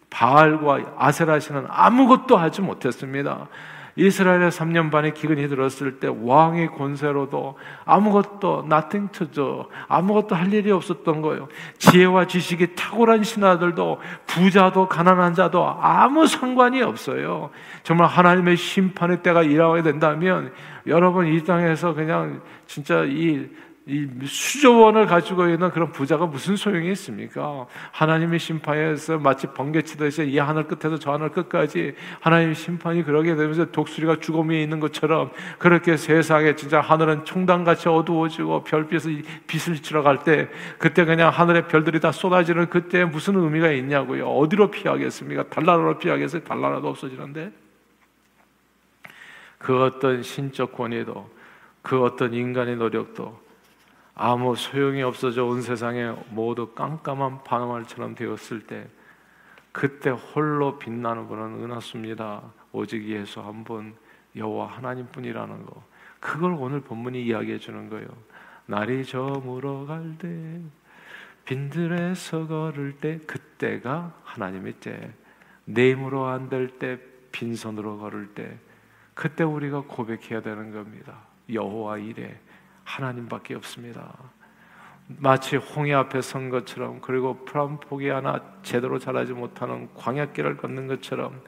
바알과 0.10 0.96
아세라시는 0.98 1.66
아무것도 1.70 2.38
하지 2.38 2.62
못했습니다. 2.62 3.48
이스라엘의 4.00 4.50
3년 4.50 4.92
반의 4.92 5.14
기근이 5.14 5.50
들었을 5.50 6.00
때 6.00 6.08
왕의 6.08 6.68
권세로도 6.68 7.58
아무것도 7.84 8.64
nothing 8.66 9.12
to 9.12 9.28
do 9.30 9.66
아무것도 9.90 10.36
할 10.36 10.54
일이 10.54 10.72
없었던 10.72 11.22
거예요. 11.22 11.50
지혜와 11.78 12.28
지식이 12.28 12.76
탁월한 12.76 13.24
신하들도 13.24 14.00
부자도 14.26 14.88
가난한 14.88 15.34
자도 15.34 15.68
아무 15.68 16.28
상관이 16.28 16.82
없어요. 16.82 17.50
정말 17.84 18.08
하나님의 18.08 18.56
심판의 18.56 19.22
때가 19.22 19.44
일어나게 19.44 19.84
된다면 19.84 20.54
여러분 20.88 21.28
이 21.28 21.44
땅에서 21.44 21.94
그냥 21.94 22.42
진짜 22.68 23.04
이 23.04 23.50
이 23.90 24.08
수조 24.24 24.82
원을 24.82 25.08
가지고 25.08 25.50
있는 25.50 25.72
그런 25.72 25.92
부자가 25.92 26.28
무슨 26.28 26.56
소용이 26.56 26.92
있습니까? 26.92 27.66
하나님의 27.92 28.38
심판에서 28.38 29.18
마치 29.18 29.48
번개치듯이 29.48 30.30
이 30.30 30.38
하늘 30.38 30.68
끝에서 30.68 31.00
저 31.00 31.12
하늘 31.12 31.30
끝까지 31.30 31.96
하나님의 32.20 32.54
심판이 32.54 33.04
그러게 33.04 33.36
되면서 33.36 33.72
독수리가 33.72 34.20
죽음에 34.20 34.62
있는 34.62 34.80
것처럼 34.80 35.32
그렇게 35.58 35.98
세상에 35.98 36.56
진짜 36.56 36.82
하늘은 36.82 37.26
총당같이 37.26 37.90
어두워지고 37.90 38.64
별빛이 38.64 39.24
빛을 39.48 39.82
치러 39.82 40.04
갈때 40.04 40.50
그때 40.78 41.04
그냥 41.04 41.32
하늘의 41.32 41.68
별들이 41.68 42.00
다 42.00 42.12
쏟아지는 42.12 42.70
그때 42.70 43.06
무슨 43.06 43.38
의미가 43.38 43.72
있냐고요? 43.72 44.28
어디로 44.28 44.70
피하겠습니까? 44.70 45.50
달나라로 45.50 45.98
피하겠어요? 45.98 46.44
달나라도 46.44 46.90
없어지는데 46.90 47.52
그 49.58 49.84
어떤 49.84 50.22
신적 50.22 50.74
권위도 50.74 51.28
그 51.82 52.04
어떤 52.04 52.36
인간의 52.36 52.76
노력도 52.76 53.49
아무 54.22 54.54
소용이 54.54 55.02
없어져 55.02 55.46
온 55.46 55.62
세상에 55.62 56.14
모두 56.32 56.74
깜깜한 56.74 57.46
밤하늘처럼 57.46 58.16
되었을 58.16 58.68
때 58.68 58.86
그때 59.72 60.10
홀로 60.10 60.78
빛나는 60.78 61.30
분은 61.30 61.64
은하수입니다. 61.64 62.42
오직 62.74 63.08
예수 63.08 63.40
한 63.40 63.64
분 63.64 63.96
여호와 64.36 64.68
하나님뿐이라는 64.68 65.66
거. 65.66 65.84
그걸 66.20 66.52
오늘 66.60 66.82
본문이 66.82 67.24
이야기해 67.24 67.60
주는 67.60 67.90
거예요. 67.90 68.08
날이 68.66 69.06
저물어 69.06 69.86
갈 69.86 70.18
때 70.18 70.60
빈들에서 71.46 72.46
걸을 72.48 72.98
때 73.00 73.20
그때가 73.26 74.12
하나님의 74.26 74.74
때. 74.82 75.14
내 75.64 75.92
힘으로 75.92 76.26
안 76.26 76.50
될 76.50 76.78
때 76.78 77.00
빈손으로 77.32 78.00
걸을 78.00 78.34
때 78.36 78.58
그때 79.14 79.46
우리가 79.46 79.84
고백해야 79.88 80.42
되는 80.42 80.74
겁니다. 80.74 81.20
여호와 81.54 82.00
이래 82.00 82.38
하나님밖에 82.90 83.54
없습니다. 83.56 84.14
마치 85.08 85.56
홍해 85.56 85.94
앞에 85.94 86.22
선 86.22 86.50
것처럼 86.50 87.02
그리고 87.02 87.44
풀한 87.46 87.80
포기 87.80 88.10
하나 88.10 88.42
제대로 88.64 89.00
자라지 89.00 89.34
못하는 89.34 89.90
광야길을 89.94 90.58
걷는 90.58 90.88
것처럼 90.88 91.42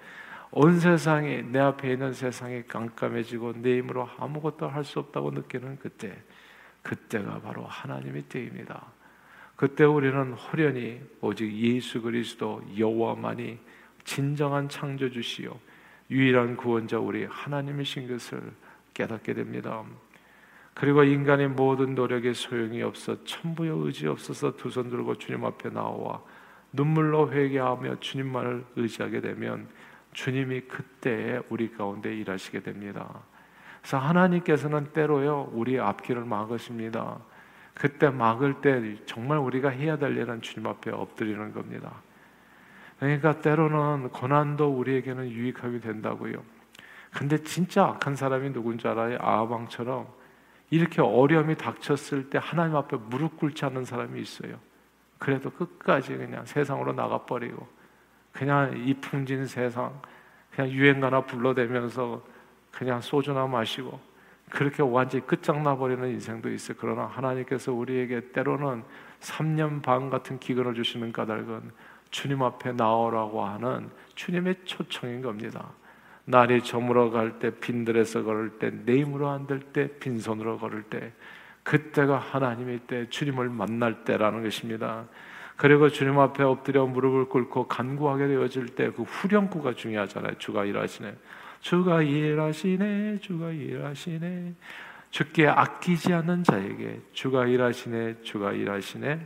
온 0.52 0.80
세상이 0.80 1.44
내 1.44 1.60
앞에 1.60 1.94
있는 1.94 2.14
세상이 2.14 2.64
깜깜해지고 2.64 3.54
내 3.62 3.78
힘으로 3.78 4.10
아무것도 4.18 4.68
할 4.68 4.84
수 4.84 5.00
없다고 5.00 5.32
느끼는 5.32 5.80
그때 5.80 6.16
그때가 6.84 7.42
바로 7.42 7.64
하나님의 7.66 8.24
때입니다. 8.24 8.86
그때 9.56 9.84
우리는 9.84 10.34
호련히 10.34 11.02
오직 11.22 11.52
예수 11.54 12.02
그리스도 12.02 12.64
여호와만이 12.78 13.60
진정한 14.04 14.68
창조주시요 14.68 15.58
유일한 16.10 16.58
구원자 16.58 16.98
우리 17.00 17.26
하나님이신 17.26 18.08
것을 18.08 18.42
깨닫게 18.94 19.34
됩니다. 19.34 19.84
그리고 20.74 21.04
인간의 21.04 21.50
모든 21.50 21.96
노력에 21.96 22.34
소용이 22.34 22.82
없어 22.82 23.24
천부여 23.24 23.76
의지 23.76 24.08
없어서 24.08 24.56
두 24.56 24.70
손 24.70 24.90
들고 24.90 25.16
주님 25.16 25.44
앞에 25.46 25.70
나와 25.70 26.22
눈물로 26.72 27.32
회개하며 27.32 28.00
주님만을 28.00 28.66
의지하게 28.78 29.22
되면 29.22 29.68
주님이 30.14 30.62
그때에 30.62 31.42
우리 31.50 31.72
가운데 31.72 32.16
일하시게 32.16 32.62
됩니다. 32.62 33.22
그래서 33.82 33.98
하나님께서는 33.98 34.92
때로요 34.94 35.50
우리 35.54 35.80
앞길을 35.80 36.24
막으십니다. 36.24 37.18
그때 37.74 38.10
막을 38.10 38.62
때 38.62 38.96
정말 39.06 39.40
우리가 39.40 39.70
해야 39.70 39.98
될 39.98 40.16
일은 40.18 40.42
주님 40.42 40.68
앞에 40.68 40.92
엎드리는 40.92 41.54
겁니다. 41.54 42.02
그러니까 43.00 43.40
때로는 43.42 44.10
고난도 44.10 44.70
우리에게는 44.78 45.30
유익하게 45.30 45.80
된다고요. 45.80 46.44
근데 47.12 47.38
진짜 47.40 47.86
악한 47.86 48.16
사람이 48.16 48.54
누군지 48.54 48.88
알아요? 48.88 49.18
아방처럼 49.20 50.08
이렇게 50.72 51.02
어려움이 51.02 51.56
닥쳤을 51.56 52.30
때 52.30 52.40
하나님 52.42 52.76
앞에 52.78 52.98
무릎 52.98 53.38
꿇지 53.38 53.66
않는 53.66 53.86
사람이 53.86 54.20
있어요. 54.20 54.58
그래도 55.20 55.52
끝까지 55.52 56.18
그냥 56.18 56.46
세상으로 56.46 56.94
나가버리고 56.94 57.68
그냥 58.32 58.76
이 58.78 58.94
풍진 58.96 59.46
세상 59.46 60.02
그냥 60.50 60.72
유행가나 60.72 61.22
불러대면서 61.26 62.24
그냥 62.72 63.02
소주나 63.02 63.46
마시고 63.48 64.00
그렇게 64.50 64.82
완전히 64.82 65.26
끝장나 65.28 65.76
버리는 65.76 66.08
인생도 66.10 66.50
있어요. 66.50 66.78
그러나 66.80 67.06
하나님께서 67.06 67.74
우리에게 67.74 68.32
때로는 68.32 68.84
3년 69.20 69.82
반 69.82 70.10
같은 70.10 70.40
기근을 70.40 70.74
주시는 70.74 71.12
까닭은 71.12 71.72
주님 72.12 72.42
앞에 72.44 72.72
나오라고 72.74 73.44
하는 73.46 73.90
주님의 74.16 74.66
초청인 74.66 75.22
겁니다. 75.22 75.72
날이 76.32 76.64
저물어 76.64 77.12
갈 77.12 77.40
때 77.40 77.52
빈들에서 77.60 78.24
걸을 78.24 78.58
때 78.58 78.72
내 78.86 79.02
힘으로 79.02 79.30
안 79.30 79.46
될 79.48 79.60
때 79.74 79.90
빈손으로 80.00 80.58
걸을 80.58 80.84
때 80.84 81.12
그때가 81.64 82.18
하나님의 82.18 82.80
때, 82.88 83.08
주님을 83.10 83.50
만날 83.50 84.04
때라는 84.04 84.42
것입니다. 84.42 85.06
그리고 85.58 85.90
주님 85.90 86.18
앞에 86.18 86.42
엎드려 86.44 86.88
무릎을 86.88 87.26
꿇고 87.26 87.68
간구하게 87.68 88.28
되어질 88.28 88.70
때 88.76 88.90
그 88.92 89.04
후렴구가 89.04 89.76
중요하잖아요. 89.76 90.34
주가 90.40 90.66
일하시네. 90.66 91.14
주가 91.60 92.02
일하시네. 92.02 93.20
주가 93.20 93.52
일하시네. 93.52 94.56
주께 95.12 95.48
아끼지 95.48 96.14
않는 96.14 96.44
자에게 96.46 97.02
주가 97.14 97.46
일하시네. 97.46 98.24
주가 98.24 98.54
일하시네. 98.54 99.20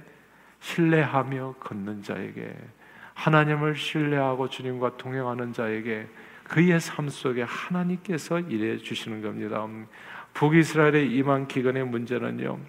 신뢰하며 0.60 1.56
걷는 1.62 2.02
자에게 2.04 2.54
하나님을 3.14 3.76
신뢰하고 3.76 4.50
주님과 4.50 4.98
동행하는 4.98 5.54
자에게 5.54 6.08
그의 6.46 6.80
삶 6.80 7.10
속에 7.10 7.44
하나님께서 7.44 8.40
일해 8.40 8.78
주시는 8.78 9.22
겁니다. 9.22 9.68
북이스라엘의 10.34 11.12
이만 11.12 11.48
기근의 11.48 11.86
문제는요. 11.86 12.60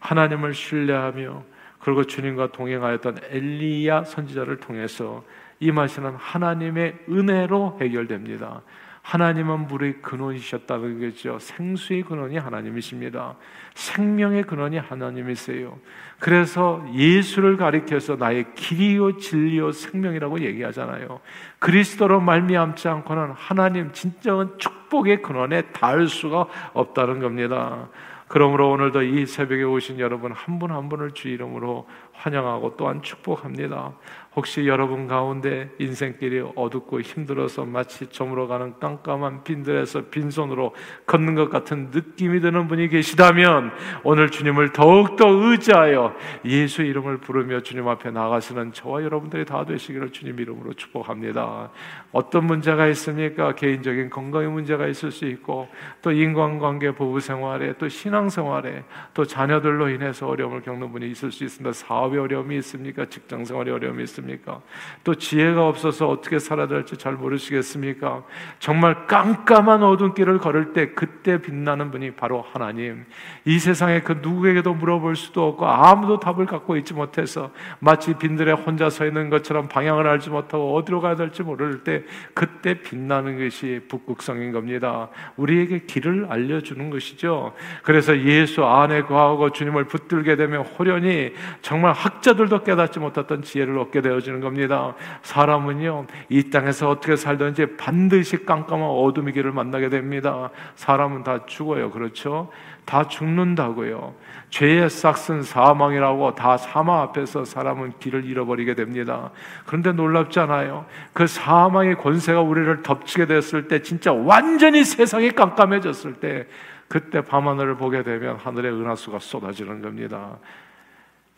하나님을 0.00 0.54
신뢰하며 0.54 1.44
그리고 1.80 2.04
주님과 2.04 2.52
동행하였던 2.52 3.18
엘리야 3.30 4.04
선지자를 4.04 4.58
통해서 4.58 5.24
임하시는 5.60 6.14
하나님의 6.16 6.98
은혜로 7.08 7.78
해결됩니다. 7.80 8.62
하나님은 9.06 9.68
물의 9.68 10.02
근원이셨다는 10.02 11.00
거죠. 11.00 11.38
생수의 11.38 12.02
근원이 12.02 12.38
하나님이십니다. 12.38 13.36
생명의 13.74 14.42
근원이 14.42 14.78
하나님이세요. 14.78 15.78
그래서 16.18 16.84
예수를 16.92 17.56
가리켜서 17.56 18.16
나의 18.16 18.52
길이요 18.56 19.18
진리요 19.18 19.70
생명이라고 19.70 20.40
얘기하잖아요. 20.40 21.20
그리스도로 21.60 22.20
말미암지 22.20 22.88
않고는 22.88 23.30
하나님 23.36 23.92
진정한 23.92 24.58
축복의 24.58 25.22
근원에 25.22 25.62
닿을 25.70 26.08
수가 26.08 26.46
없다는 26.72 27.20
겁니다. 27.20 27.88
그러므로 28.28 28.70
오늘도 28.70 29.02
이 29.02 29.24
새벽에 29.24 29.62
오신 29.62 30.00
여러분 30.00 30.32
한 30.32 30.58
분한 30.58 30.76
한 30.76 30.88
분을 30.88 31.12
주 31.12 31.28
이름으로 31.28 31.86
환영하고 32.12 32.76
또한 32.76 33.02
축복합니다. 33.02 33.92
혹시 34.34 34.66
여러분 34.66 35.06
가운데 35.06 35.70
인생길이 35.78 36.44
어둡고 36.56 37.00
힘들어서 37.00 37.64
마치 37.64 38.06
저물어가는 38.08 38.74
깜깜한 38.80 39.44
빈들에서 39.44 40.06
빈손으로 40.10 40.74
걷는 41.06 41.34
것 41.34 41.48
같은 41.48 41.90
느낌이 41.90 42.40
드는 42.40 42.68
분이 42.68 42.88
계시다면 42.88 43.70
오늘 44.02 44.30
주님을 44.30 44.72
더욱더 44.72 45.28
의지하여 45.28 46.14
예수 46.44 46.82
이름을 46.82 47.18
부르며 47.18 47.60
주님 47.60 47.88
앞에 47.88 48.10
나가시는 48.10 48.72
저와 48.72 49.04
여러분들이 49.04 49.46
다 49.46 49.64
되시기를 49.64 50.10
주님 50.10 50.38
이름으로 50.38 50.74
축복합니다. 50.74 51.70
어떤 52.12 52.44
문제가 52.44 52.88
있습니까? 52.88 53.54
개인적인 53.54 54.10
건강의 54.10 54.48
문제가 54.48 54.86
있을 54.86 55.12
수 55.12 55.24
있고 55.26 55.68
또 56.02 56.12
인간관계 56.12 56.90
부부 56.92 57.20
생활에 57.20 57.74
또 57.78 57.88
신앙 57.88 58.15
생활에 58.28 58.82
또 59.14 59.24
자녀들로 59.24 59.90
인해서 59.90 60.26
어려움을 60.26 60.62
겪는 60.62 60.90
분이 60.90 61.08
있을 61.10 61.30
수 61.30 61.44
있습니다. 61.44 61.72
사업에 61.72 62.18
어려움이 62.18 62.56
있습니까? 62.58 63.04
직장 63.06 63.44
생활에 63.44 63.70
어려움이 63.70 64.02
있습니까? 64.04 64.60
또 65.04 65.14
지혜가 65.14 65.68
없어서 65.68 66.08
어떻게 66.08 66.38
살아야 66.38 66.66
될지 66.66 66.96
잘 66.96 67.12
모르시겠습니까? 67.12 68.24
정말 68.58 69.06
깜깜한 69.06 69.82
어두운 69.82 70.14
길을 70.14 70.38
걸을 70.38 70.72
때 70.72 70.86
그 70.96 71.15
때 71.26 71.38
빛나는 71.38 71.90
분이 71.90 72.12
바로 72.12 72.44
하나님. 72.52 73.04
이 73.44 73.58
세상에 73.58 74.00
그 74.00 74.20
누구에게도 74.22 74.74
물어볼 74.74 75.14
수도 75.14 75.46
없고 75.48 75.66
아무도 75.66 76.18
답을 76.18 76.46
갖고 76.46 76.76
있지 76.76 76.94
못해서 76.94 77.50
마치 77.78 78.14
빈들에 78.14 78.52
혼자 78.52 78.90
서 78.90 79.06
있는 79.06 79.30
것처럼 79.30 79.68
방향을 79.68 80.06
알지 80.06 80.30
못하고 80.30 80.74
어디로 80.76 81.00
가야 81.00 81.16
될지 81.16 81.42
모를 81.42 81.84
때 81.84 82.02
그때 82.34 82.80
빛나는 82.80 83.38
것이 83.38 83.82
북극성인 83.88 84.52
겁니다. 84.52 85.08
우리에게 85.36 85.80
길을 85.80 86.26
알려주는 86.30 86.90
것이죠. 86.90 87.54
그래서 87.82 88.18
예수 88.20 88.64
안에 88.64 89.02
거하고 89.02 89.50
주님을 89.50 89.84
붙들게 89.84 90.36
되면 90.36 90.64
호련히 90.64 91.32
정말 91.62 91.92
학자들도 91.92 92.62
깨닫지 92.64 92.98
못했던 92.98 93.42
지혜를 93.42 93.78
얻게 93.78 94.00
되어 94.00 94.16
되어지는 94.16 94.40
겁니다. 94.40 94.94
사람은요, 95.22 96.06
이 96.28 96.50
땅에서 96.50 96.90
어떻게 96.90 97.16
살든지 97.16 97.76
반드시 97.76 98.44
깜깜한 98.44 98.88
어둠의 98.88 99.34
길을 99.34 99.52
만나게 99.52 99.88
됩니다. 99.88 100.50
사람은 100.74 101.15
다 101.22 101.44
죽어요. 101.46 101.90
그렇죠? 101.90 102.50
다 102.84 103.08
죽는다고요. 103.08 104.14
죄의 104.50 104.88
싹은 104.88 105.42
사망이라고 105.42 106.34
다 106.34 106.56
사망 106.56 107.00
앞에서 107.02 107.44
사람은 107.44 107.94
길을 107.98 108.24
잃어버리게 108.24 108.74
됩니다. 108.74 109.30
그런데 109.66 109.92
놀랍잖아요. 109.92 110.86
그 111.12 111.26
사망의 111.26 111.96
권세가 111.96 112.40
우리를 112.40 112.82
덮치게 112.82 113.26
됐을 113.26 113.68
때 113.68 113.82
진짜 113.82 114.12
완전히 114.12 114.84
세상이 114.84 115.32
깜깜해졌을 115.32 116.14
때 116.14 116.46
그때 116.88 117.20
밤하늘을 117.20 117.76
보게 117.76 118.02
되면 118.02 118.36
하늘의 118.36 118.72
은하수가 118.72 119.18
쏟아지는 119.18 119.82
겁니다. 119.82 120.38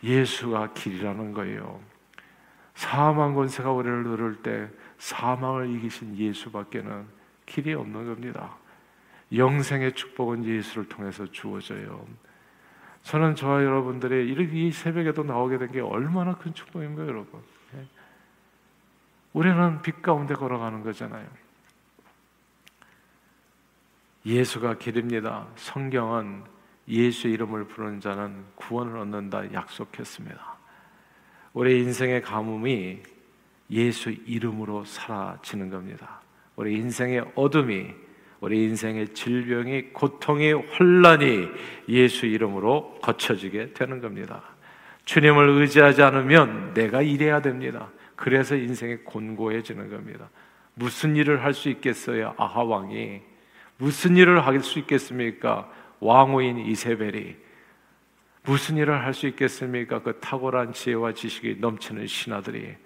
예수가 0.02 0.74
길이라는 0.74 1.32
거예요. 1.32 1.80
사망 2.74 3.34
권세가 3.34 3.72
우리를 3.72 4.04
누를 4.04 4.36
때 4.36 4.68
사망을 4.98 5.68
이기신 5.70 6.16
예수밖에는 6.16 7.06
길이 7.46 7.74
없는 7.74 8.06
겁니다. 8.06 8.56
영생의 9.34 9.92
축복은 9.94 10.44
예수를 10.44 10.88
통해서 10.88 11.26
주어져요. 11.30 12.06
저는 13.02 13.34
저와 13.34 13.62
여러분들이 13.64 14.34
이 14.52 14.72
새벽에도 14.72 15.22
나오게 15.22 15.58
된 15.58 15.68
게 15.70 15.80
얼마나 15.80 16.34
큰 16.36 16.52
축복인가요, 16.54 17.06
여러분? 17.06 17.40
예. 17.74 17.86
우리는 19.32 19.82
빛 19.82 20.02
가운데 20.02 20.34
걸어가는 20.34 20.82
거잖아요. 20.82 21.26
예수가 24.26 24.78
길입니다. 24.78 25.46
성경은 25.56 26.44
예수 26.88 27.28
이름을 27.28 27.64
부르는 27.68 28.00
자는 28.00 28.44
구원을 28.56 28.98
얻는다 28.98 29.52
약속했습니다. 29.52 30.56
우리 31.52 31.80
인생의 31.80 32.22
가뭄이 32.22 33.02
예수 33.70 34.10
이름으로 34.10 34.84
사라지는 34.84 35.70
겁니다. 35.70 36.20
우리 36.56 36.74
인생의 36.76 37.32
어둠이 37.34 37.94
우리 38.40 38.64
인생의 38.64 39.14
질병이 39.14 39.90
고통이 39.92 40.52
혼란이 40.52 41.48
예수 41.88 42.26
이름으로 42.26 42.98
거쳐지게 43.02 43.72
되는 43.72 44.00
겁니다. 44.00 44.42
주님을 45.04 45.48
의지하지 45.48 46.02
않으면 46.02 46.74
내가 46.74 47.02
일해야 47.02 47.40
됩니다. 47.40 47.90
그래서 48.14 48.54
인생이 48.54 48.96
곤고해지는 48.98 49.90
겁니다. 49.90 50.28
무슨 50.74 51.16
일을 51.16 51.42
할 51.42 51.54
수 51.54 51.68
있겠어요? 51.68 52.34
아하 52.36 52.62
왕이 52.62 53.20
무슨 53.78 54.16
일을 54.16 54.46
할 54.46 54.60
수 54.62 54.78
있겠습니까? 54.80 55.68
왕후인 56.00 56.58
이세벨이 56.58 57.36
무슨 58.44 58.76
일을 58.76 59.04
할 59.04 59.14
수 59.14 59.26
있겠습니까? 59.26 60.02
그 60.02 60.20
탁월한 60.20 60.72
지혜와 60.72 61.12
지식이 61.14 61.56
넘치는 61.60 62.06
신하들이 62.06 62.76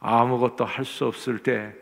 아무것도 0.00 0.64
할 0.64 0.84
수 0.84 1.06
없을 1.06 1.38
때 1.38 1.72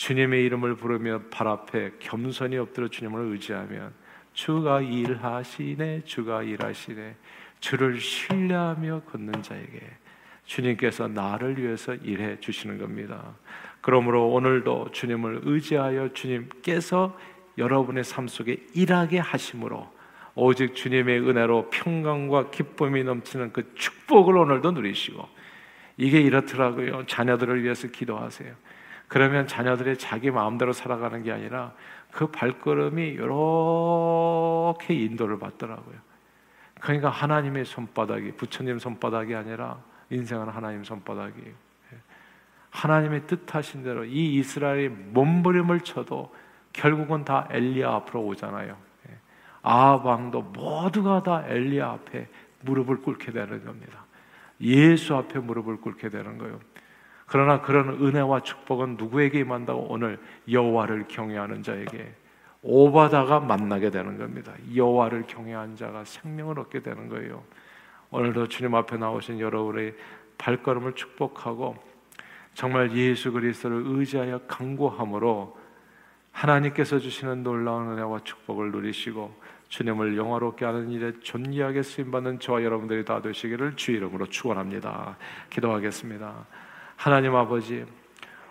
주님의 0.00 0.44
이름을 0.46 0.76
부르며 0.76 1.20
발 1.30 1.46
앞에 1.46 1.90
겸손히 1.98 2.56
엎드려 2.56 2.88
주님을 2.88 3.32
의지하면 3.32 3.92
주가 4.32 4.80
일하시네, 4.80 6.04
주가 6.06 6.42
일하시네, 6.42 7.16
주를 7.60 8.00
신뢰하며 8.00 9.02
걷는 9.02 9.42
자에게 9.42 9.78
주님께서 10.46 11.06
나를 11.06 11.58
위해서 11.58 11.94
일해 11.96 12.40
주시는 12.40 12.78
겁니다. 12.78 13.34
그러므로 13.82 14.30
오늘도 14.30 14.92
주님을 14.92 15.42
의지하여 15.44 16.14
주님께서 16.14 17.14
여러분의 17.58 18.02
삶 18.02 18.26
속에 18.26 18.56
일하게 18.72 19.18
하심으로 19.18 19.86
오직 20.34 20.76
주님의 20.76 21.28
은혜로 21.28 21.68
평강과 21.68 22.48
기쁨이 22.48 23.04
넘치는 23.04 23.52
그 23.52 23.74
축복을 23.74 24.38
오늘도 24.38 24.70
누리시고 24.70 25.28
이게 25.98 26.22
이렇더라고요. 26.22 27.04
자녀들을 27.04 27.62
위해서 27.62 27.88
기도하세요. 27.88 28.54
그러면 29.10 29.48
자녀들이 29.48 29.98
자기 29.98 30.30
마음대로 30.30 30.72
살아가는 30.72 31.24
게 31.24 31.32
아니라 31.32 31.72
그 32.12 32.28
발걸음이 32.28 33.08
이렇게 33.08 34.94
인도를 34.94 35.40
받더라고요. 35.40 35.96
그러니까 36.80 37.10
하나님의 37.10 37.64
손바닥이 37.64 38.36
부처님 38.36 38.78
손바닥이 38.78 39.34
아니라 39.34 39.82
인생은 40.10 40.48
하나님 40.48 40.84
손바닥이에요. 40.84 41.52
하나님의 42.70 43.26
뜻하신 43.26 43.82
대로 43.82 44.04
이 44.04 44.36
이스라엘이 44.36 44.90
몸부림을 44.90 45.80
쳐도 45.80 46.32
결국은 46.72 47.24
다 47.24 47.48
엘리야 47.50 47.92
앞으로 47.92 48.22
오잖아요. 48.26 48.76
아방도 49.62 50.42
모두가 50.42 51.24
다 51.24 51.42
엘리야 51.48 51.88
앞에 51.88 52.28
무릎을 52.60 53.02
꿇게 53.02 53.32
되는 53.32 53.64
겁니다. 53.64 54.04
예수 54.60 55.16
앞에 55.16 55.40
무릎을 55.40 55.80
꿇게 55.80 56.10
되는 56.10 56.38
거예요. 56.38 56.60
그러나 57.30 57.60
그런 57.60 57.90
은혜와 57.90 58.40
축복은 58.40 58.96
누구에게 58.96 59.38
임한다고 59.38 59.86
오늘 59.88 60.18
여호와를 60.50 61.04
경외하는 61.06 61.62
자에게 61.62 62.12
오바다가 62.60 63.38
만나게 63.38 63.90
되는 63.90 64.18
겁니다. 64.18 64.52
여호와를 64.74 65.26
경외한 65.28 65.76
자가 65.76 66.04
생명을 66.04 66.58
얻게 66.58 66.80
되는 66.80 67.08
거예요. 67.08 67.44
오늘도 68.10 68.48
주님 68.48 68.74
앞에 68.74 68.96
나오신 68.96 69.38
여러분의 69.38 69.94
발걸음을 70.38 70.94
축복하고 70.96 71.76
정말 72.54 72.90
예수 72.96 73.30
그리스도를 73.30 73.84
의지하여 73.86 74.40
강구함으로 74.48 75.56
하나님께서 76.32 76.98
주시는 76.98 77.44
놀라운 77.44 77.92
은혜와 77.92 78.24
축복을 78.24 78.72
누리시고 78.72 79.32
주님을 79.68 80.16
영화롭게 80.16 80.64
하는 80.64 80.90
일에 80.90 81.12
존귀하게 81.20 81.84
쓰임 81.84 82.10
받는 82.10 82.40
저와 82.40 82.64
여러분들이 82.64 83.04
다 83.04 83.22
되시기를 83.22 83.76
주 83.76 83.92
이름으로 83.92 84.26
축원합니다. 84.26 85.16
기도하겠습니다. 85.48 86.46
하나님 87.00 87.34
아버지 87.34 87.86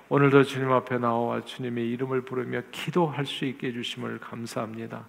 오늘도 0.10 0.42
주님 0.42 0.72
앞에 0.72 0.98
나와 0.98 1.46
주님의 1.46 1.88
이름을 1.92 2.22
부르며 2.22 2.64
기도할 2.72 3.28
수 3.28 3.46
있게 3.46 3.68
해주심을 3.68 4.18
감사합니다. 4.18 5.06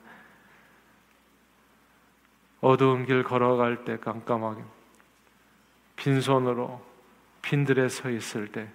어두운 2.61 3.07
길 3.07 3.23
걸어갈 3.25 3.87
때 3.87 3.97
깜깜하게 3.97 4.63
빈손으로 5.97 6.85
빈들에 7.41 7.89
서 7.89 8.11
있을 8.11 8.53
때 8.53 8.69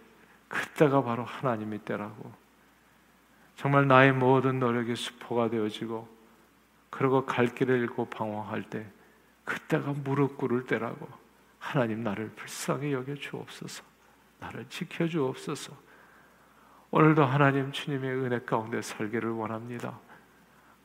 그때가 0.48 1.04
바로 1.04 1.24
하나님의 1.26 1.82
때라고 1.86 2.34
정말 3.58 3.88
나의 3.88 4.14
모든 4.14 4.58
노력이 4.58 4.96
수포가 4.96 5.52
되어지고 5.52 6.10
그리고 6.90 7.24
갈 7.28 7.54
길을 7.54 7.82
잃고 7.82 8.10
방황할 8.10 8.64
때 8.64 8.88
그때가 9.44 9.94
무릎 10.04 10.38
꿇을 10.38 10.66
때라고 10.66 11.08
하나님 11.60 12.04
나를 12.04 12.32
불쌍히 12.32 12.94
여겨 12.94 13.14
주옵소서 13.14 13.95
나를 14.46 14.66
지켜 14.70 15.08
주옵소서 15.08 15.74
오늘도 16.92 17.26
하나님 17.26 17.72
주님의 17.72 18.12
은혜 18.12 18.40
가운데 18.40 18.82
살기를 18.82 19.32
원합니다 19.32 20.00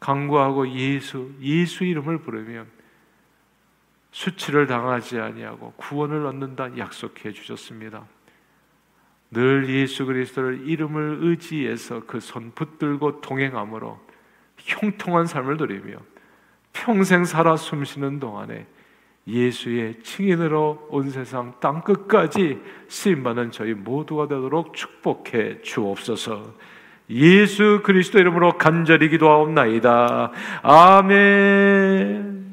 강구하고 0.01 0.69
예수 0.71 1.33
예수 1.41 1.85
이름을 1.85 2.19
부르면 2.19 2.67
수치를 4.13 4.67
당하지 4.67 5.21
아니하고 5.21 5.73
구원을 5.77 6.27
얻는다 6.27 6.77
약속해 6.79 7.33
주셨습니다. 7.33 8.05
늘 9.31 9.69
예수 9.69 10.05
그리스도를 10.07 10.67
이름을 10.69 11.19
의지해서 11.21 12.05
그 12.07 12.19
손 12.19 12.53
붙들고 12.53 13.21
동행함으로 13.21 14.01
형통한 14.57 15.27
삶을 15.27 15.57
누리며 15.59 15.99
평생 16.73 17.25
살아 17.25 17.57
숨쉬는 17.57 18.19
동안에 18.19 18.67
예수의 19.31 20.01
증인으로 20.03 20.89
온 20.91 21.11
세상 21.11 21.55
땅 21.61 21.83
끝까지 21.83 22.59
쓰임 22.89 23.23
받는 23.23 23.53
저희 23.53 23.75
모두가 23.75 24.27
되도록 24.29 24.75
축복해 24.75 25.63
주옵소서. 25.63 26.55
예수 27.11 27.81
그리스도 27.83 28.19
이름으로 28.19 28.59
간절히 28.59 29.09
기도하옵나이다. 29.09 30.33
아멘. 30.63 32.50